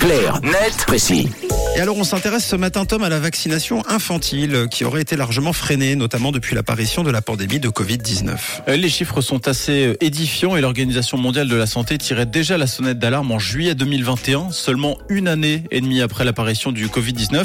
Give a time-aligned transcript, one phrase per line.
[0.00, 1.28] Clair, net, précis.
[1.76, 5.52] Et alors on s'intéresse ce matin Tom à la vaccination infantile qui aurait été largement
[5.52, 8.36] freinée, notamment depuis l'apparition de la pandémie de Covid-19.
[8.68, 12.58] Euh, Les chiffres sont assez euh, édifiants et l'Organisation mondiale de la santé tirait déjà
[12.58, 17.44] la sonnette d'alarme en juillet 2021, seulement une année et demie après l'apparition du Covid-19.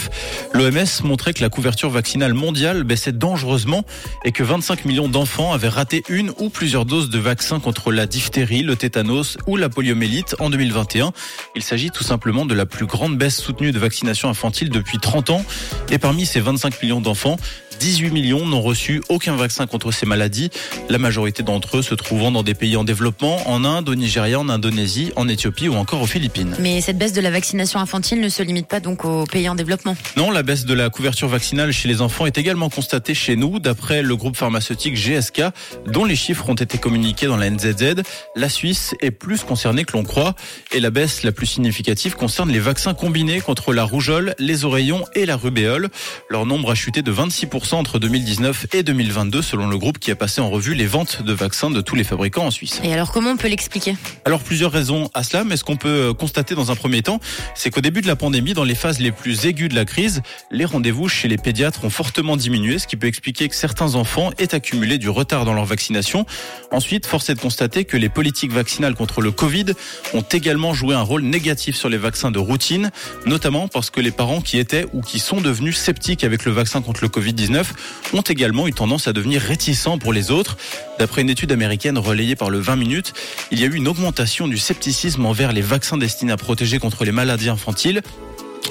[0.54, 3.83] L'OMS montrait que la couverture vaccinale mondiale baissait dangereusement
[4.25, 8.07] et que 25 millions d'enfants avaient raté une ou plusieurs doses de vaccins contre la
[8.07, 11.11] diphtérie, le tétanos ou la poliomélite en 2021.
[11.55, 15.29] Il s'agit tout simplement de la plus grande baisse soutenue de vaccination infantile depuis 30
[15.29, 15.46] ans.
[15.89, 17.38] Et parmi ces 25 millions d'enfants,
[17.79, 20.50] 18 millions n'ont reçu aucun vaccin contre ces maladies,
[20.89, 24.39] la majorité d'entre eux se trouvant dans des pays en développement, en Inde, au Nigeria,
[24.39, 26.56] en Indonésie, en Éthiopie ou encore aux Philippines.
[26.60, 29.56] Mais cette baisse de la vaccination infantile ne se limite pas donc aux pays en
[29.56, 29.96] développement.
[30.18, 33.59] Non, la baisse de la couverture vaccinale chez les enfants est également constatée chez nous,
[33.59, 35.44] d'après le groupe pharmaceutique GSK,
[35.88, 38.03] dont les chiffres ont été communiqués dans la NZZ.
[38.36, 40.36] La Suisse est plus concernée que l'on croit,
[40.72, 45.05] et la baisse la plus significative concerne les vaccins combinés contre la rougeole, les oreillons
[45.14, 45.89] et la rubéole.
[46.30, 50.16] Leur nombre a chuté de 26% entre 2019 et 2022, selon le groupe qui a
[50.16, 52.81] passé en revue les ventes de vaccins de tous les fabricants en Suisse.
[52.84, 53.95] Et alors comment on peut l'expliquer?
[54.26, 57.20] Alors plusieurs raisons à cela, mais ce qu'on peut constater dans un premier temps,
[57.54, 60.22] c'est qu'au début de la pandémie, dans les phases les plus aiguës de la crise,
[60.50, 64.31] les rendez-vous chez les pédiatres ont fortement diminué, ce qui peut expliquer que certains enfants
[64.39, 66.26] aient accumulé du retard dans leur vaccination.
[66.72, 69.66] Ensuite, force est de constater que les politiques vaccinales contre le Covid
[70.16, 72.92] ont également joué un rôle négatif sur les vaccins de routine,
[73.26, 76.82] notamment parce que les parents qui étaient ou qui sont devenus sceptiques avec le vaccin
[76.82, 77.66] contre le Covid-19
[78.14, 80.58] ont également eu tendance à devenir réticents pour les autres.
[81.00, 83.14] D'après une étude américaine relayée par le 20 minutes,
[83.52, 87.06] il y a eu une augmentation du scepticisme envers les vaccins destinés à protéger contre
[87.06, 88.02] les maladies infantiles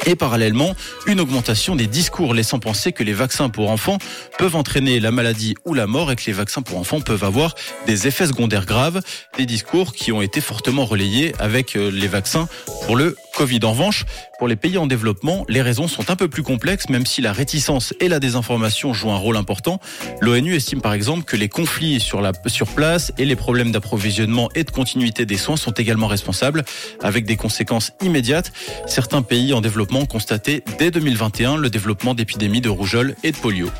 [0.07, 0.75] et parallèlement
[1.07, 3.99] une augmentation des discours laissant penser que les vaccins pour enfants
[4.39, 7.55] peuvent entraîner la maladie ou la mort et que les vaccins pour enfants peuvent avoir
[7.87, 9.01] des effets secondaires graves,
[9.37, 12.49] des discours qui ont été fortement relayés avec euh, les vaccins
[12.87, 13.61] pour le Covid.
[13.65, 14.05] En revanche,
[14.39, 17.33] pour les pays en développement, les raisons sont un peu plus complexes, même si la
[17.33, 19.81] réticence et la désinformation jouent un rôle important.
[20.21, 24.49] L'ONU estime par exemple que les conflits sur, la, sur place et les problèmes d'approvisionnement
[24.55, 26.65] et de continuité des soins sont également responsables,
[27.03, 28.53] avec des conséquences immédiates.
[28.87, 33.37] Certains pays en développement ont constaté dès 2021 le développement d'épidémies de rougeole et de
[33.37, 33.71] polio.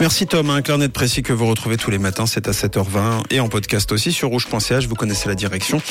[0.00, 3.24] Merci Tom, un clair net précis que vous retrouvez tous les matins, c'est à 7h20
[3.28, 5.82] et en podcast aussi sur rouge.ch, vous connaissez la direction.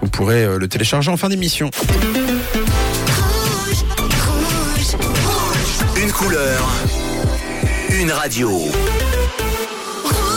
[0.00, 1.70] Vous pourrez euh, le télécharger en fin d'émission.
[6.02, 6.66] Une couleur,
[7.90, 8.50] une radio.